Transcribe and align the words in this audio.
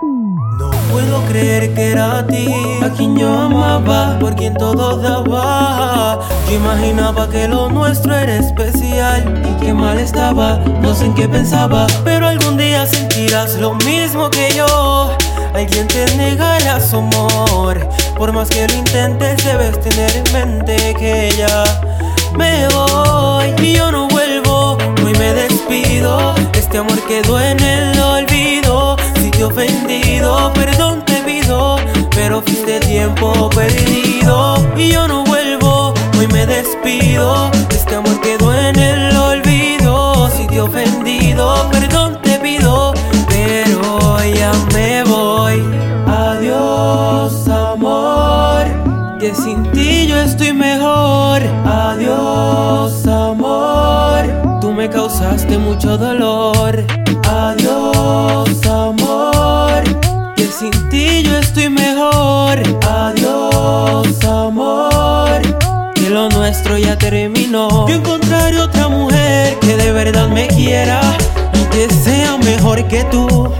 No 0.00 0.70
puedo 0.92 1.22
creer 1.26 1.74
que 1.74 1.90
era 1.90 2.18
a 2.18 2.26
ti, 2.26 2.46
a 2.82 2.90
quien 2.90 3.16
yo 3.16 3.28
amaba, 3.28 4.16
por 4.20 4.36
quien 4.36 4.54
todo 4.54 4.96
daba. 4.96 6.20
Yo 6.48 6.54
imaginaba 6.54 7.28
que 7.28 7.48
lo 7.48 7.68
nuestro 7.68 8.14
era 8.14 8.36
especial 8.36 9.42
y 9.44 9.64
que 9.64 9.74
mal 9.74 9.98
estaba, 9.98 10.58
no 10.80 10.94
sé 10.94 11.06
en 11.06 11.14
qué 11.14 11.28
pensaba, 11.28 11.88
pero 12.04 12.28
algún 12.28 12.56
día 12.56 12.86
sentirás 12.86 13.56
lo 13.56 13.74
mismo 13.74 14.30
que 14.30 14.54
yo. 14.54 15.10
Alguien 15.52 15.88
te 15.88 16.06
negará 16.16 16.80
su 16.80 16.98
amor, 16.98 17.88
por 18.16 18.32
más 18.32 18.48
que 18.50 18.68
lo 18.68 18.74
intentes 18.74 19.44
debes 19.44 19.80
tener 19.80 20.10
en 20.16 20.32
mente 20.32 20.94
que 20.96 21.34
ya 21.36 21.64
me 22.36 22.68
voy 22.68 23.52
y 23.60 23.72
yo 23.74 23.90
no 23.90 24.06
vuelvo, 24.06 24.78
hoy 25.04 25.12
me 25.18 25.32
despido. 25.34 26.34
Este 26.52 26.78
amor 26.78 27.00
quedó 27.08 27.40
en 27.40 27.58
el 27.60 27.97
ofendido, 29.48 30.52
perdón 30.52 31.02
te 31.06 31.14
pido, 31.22 31.76
pero 32.14 32.42
fuiste 32.42 32.80
tiempo 32.80 33.48
perdido 33.50 34.56
y 34.76 34.92
yo 34.92 35.08
no 35.08 35.24
vuelvo, 35.24 35.94
hoy 36.18 36.26
me 36.28 36.44
despido. 36.46 37.50
Este 37.70 37.94
amor 37.94 38.20
quedó 38.20 38.52
en 38.54 38.78
el 38.78 39.16
olvido, 39.16 40.28
si 40.36 40.46
te 40.46 40.60
ofendido, 40.60 41.68
perdón 41.70 42.18
te 42.22 42.38
pido, 42.38 42.92
pero 43.28 44.18
ya 44.34 44.52
me 44.74 45.02
voy. 45.04 45.64
Adiós, 46.06 47.48
amor, 47.48 48.66
que 49.18 49.34
sin 49.34 49.62
ti 49.72 50.06
yo 50.08 50.16
estoy 50.18 50.52
mejor. 50.52 51.40
Adiós, 51.64 53.06
amor, 53.06 54.60
tú 54.60 54.72
me 54.72 54.90
causaste 54.90 55.56
mucho 55.56 55.96
dolor. 55.96 56.84
Adiós, 57.30 58.66
amor, 58.66 59.07
sin 60.58 60.70
ti 60.88 61.22
yo 61.22 61.38
estoy 61.38 61.68
mejor. 61.68 62.58
Adiós, 62.82 64.24
amor, 64.24 65.40
que 65.94 66.10
lo 66.10 66.28
nuestro 66.30 66.76
ya 66.78 66.98
terminó. 66.98 67.86
Yo 67.86 67.94
encontraré 67.94 68.58
otra 68.58 68.88
mujer 68.88 69.56
que 69.60 69.76
de 69.76 69.92
verdad 69.92 70.28
me 70.28 70.48
quiera 70.48 71.00
y 71.54 71.64
que 71.66 71.88
sea 71.94 72.36
mejor 72.38 72.86
que 72.88 73.04
tú. 73.04 73.52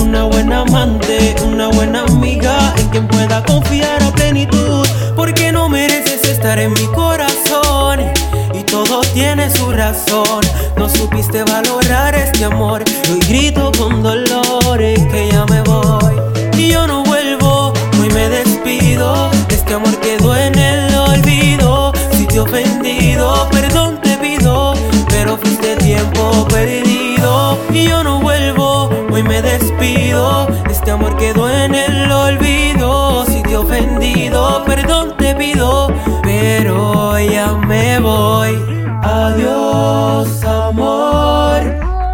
Una 0.00 0.24
buena 0.24 0.60
amante, 0.60 1.34
una 1.44 1.68
buena 1.68 2.02
amiga 2.02 2.74
en 2.78 2.88
quien 2.88 3.08
pueda 3.08 3.42
confiar 3.42 4.02
a 4.02 4.10
plenitud. 4.12 4.86
Porque 5.14 5.52
no 5.52 5.68
mereces 5.68 6.26
estar 6.26 6.58
en 6.58 6.72
mi 6.72 6.86
corazón 6.94 8.00
y 8.54 8.62
todo 8.62 9.02
tiene 9.12 9.50
su 9.50 9.70
razón. 9.72 10.40
No 10.76 10.88
supiste 10.88 11.42
valorar 11.44 12.14
este 12.14 12.44
amor. 12.44 12.82
Hoy 13.10 13.18
grito 13.28 13.72
con 13.78 14.02
dolores 14.02 15.00
que 15.06 15.28
ya 15.30 15.44
me 15.46 15.55
perdón 34.66 35.16
te 35.16 35.34
pido, 35.34 35.88
pero 36.22 37.18
ya 37.18 37.52
me 37.52 37.98
voy. 38.00 38.58
Adiós, 39.02 40.44
amor. 40.44 41.60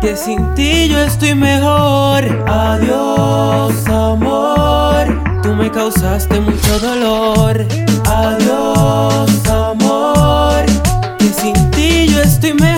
Que 0.00 0.16
sin 0.16 0.54
ti 0.54 0.88
yo 0.88 0.98
estoy 0.98 1.34
mejor. 1.34 2.22
Adiós, 2.46 3.74
amor. 3.88 5.04
Tú 5.42 5.54
me 5.54 5.70
causaste 5.70 6.40
mucho 6.40 6.78
dolor. 6.78 7.64
Adiós, 8.06 9.30
amor. 9.48 10.64
Que 11.18 11.26
sin 11.26 11.70
ti 11.70 12.06
yo 12.08 12.20
estoy 12.20 12.52
mejor. 12.52 12.71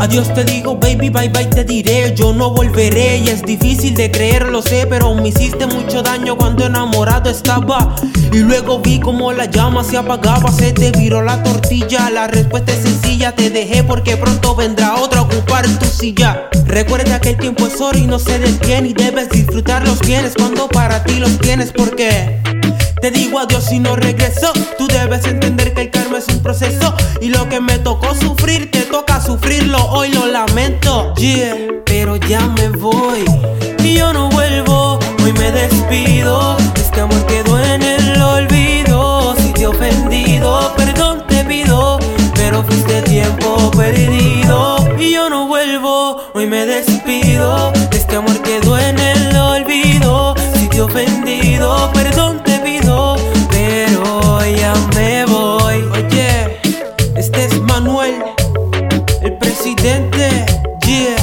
Adiós 0.00 0.32
te 0.34 0.44
digo, 0.44 0.76
baby, 0.76 1.10
bye 1.10 1.28
bye 1.28 1.44
te 1.46 1.64
diré. 1.64 2.14
Yo 2.14 2.32
no 2.32 2.50
volveré 2.50 3.18
y 3.18 3.28
es 3.28 3.42
difícil 3.42 3.94
de 3.94 4.10
creer, 4.10 4.48
lo 4.48 4.62
sé, 4.62 4.86
pero 4.88 5.14
me 5.14 5.28
hiciste 5.28 5.66
mucho 5.66 6.02
daño 6.02 6.36
cuando 6.36 6.66
enamorado 6.66 7.30
estaba. 7.30 7.94
Y 8.32 8.38
luego 8.38 8.80
vi 8.80 8.98
como 9.00 9.32
la 9.32 9.46
llama 9.46 9.84
se 9.84 9.96
apagaba, 9.96 10.50
se 10.52 10.72
te 10.72 10.90
viró 10.92 11.22
la 11.22 11.42
tortilla. 11.42 12.10
La 12.10 12.26
respuesta 12.26 12.72
es 12.72 12.82
sencilla, 12.82 13.32
te 13.32 13.50
dejé 13.50 13.84
porque 13.84 14.16
pronto 14.16 14.54
vendrá 14.54 14.96
otra 14.96 15.20
a 15.20 15.22
ocupar 15.22 15.66
tu 15.78 15.86
silla. 15.86 16.48
Recuerda 16.66 17.20
que 17.20 17.30
el 17.30 17.36
tiempo 17.36 17.66
es 17.66 17.80
oro 17.80 17.98
y 17.98 18.06
no 18.06 18.18
se 18.18 18.38
detiene 18.38 18.88
y 18.88 18.92
debes 18.94 19.30
disfrutar 19.30 19.86
los 19.86 20.00
bienes 20.00 20.34
cuando 20.36 20.68
para 20.68 21.04
ti 21.04 21.18
los 21.18 21.38
tienes 21.38 21.72
porque. 21.72 22.40
Te 23.00 23.12
digo 23.12 23.38
adiós 23.38 23.70
y 23.70 23.78
no 23.78 23.94
regreso. 23.94 24.52
Tú 24.76 24.88
debes 24.88 25.24
entender 25.24 25.67
Lo 27.28 27.46
que 27.46 27.60
me 27.60 27.78
tocó 27.78 28.14
sufrir, 28.14 28.70
te 28.70 28.80
toca 28.82 29.20
sufrirlo. 29.20 29.78
Hoy 29.90 30.08
lo 30.08 30.26
lamento. 30.26 31.12
Yeah, 31.14 31.56
pero 31.84 32.16
ya 32.16 32.40
me 32.40 32.70
voy 32.70 33.24
y 33.84 33.94
yo 33.98 34.14
no 34.14 34.30
vuelvo. 34.30 34.98
Hoy 35.22 35.34
me 35.34 35.52
despido. 35.52 36.56
Este 36.74 37.02
amor 37.02 37.26
quedó 37.26 37.58
en 37.60 37.82
el 37.82 38.22
olvido. 38.22 39.34
Si 39.36 39.52
te 39.52 39.62
he 39.62 39.66
ofendido, 39.66 40.72
perdón 40.74 41.22
te 41.28 41.44
pido, 41.44 41.98
pero 42.34 42.64
fuiste 42.64 43.02
tiempo 43.02 43.70
perdido 43.72 44.88
y 44.98 45.12
yo 45.12 45.28
no 45.28 45.46
vuelvo. 45.48 46.22
Hoy 46.32 46.46
me 46.46 46.64
despido. 46.64 47.74
Este 47.92 48.16
amor 48.16 48.40
quedó 48.40 48.78
en 48.78 48.98
el 48.98 49.36
olvido. 49.36 50.34
Si 50.54 50.66
te 50.68 50.78
he 50.78 50.80
ofendido, 50.80 51.90
Manuel, 57.80 58.14
el 59.22 59.38
presidente, 59.38 60.44
yeah, 60.84 61.14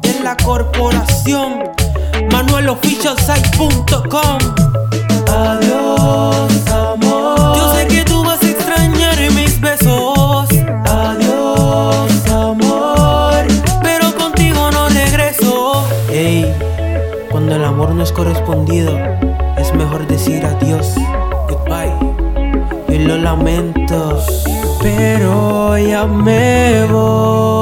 de 0.00 0.20
la 0.24 0.34
corporación. 0.38 1.64
ManuelOfficialSite.com. 2.32 4.38
Adiós, 5.28 6.66
amor. 6.66 7.56
Yo 7.58 7.74
sé 7.74 7.86
que 7.88 8.02
tú 8.04 8.24
vas 8.24 8.42
a 8.42 8.48
extrañar 8.48 9.18
mis 9.32 9.60
besos. 9.60 10.48
Adiós, 10.86 12.26
amor. 12.30 13.44
Pero 13.82 14.16
contigo 14.16 14.70
no 14.70 14.88
regreso. 14.88 15.86
Ey, 16.10 16.50
cuando 17.30 17.56
el 17.56 17.64
amor 17.66 17.90
no 17.90 18.02
es 18.02 18.12
correspondido, 18.12 18.98
es 19.58 19.74
mejor 19.74 20.06
decir 20.06 20.42
adiós, 20.42 20.94
goodbye. 21.50 21.92
Y 22.88 23.00
lo 23.00 23.18
lamento, 23.18 24.24
pero 24.80 25.76
ya 25.78 26.06
me 26.06 26.86
voy. 26.86 27.59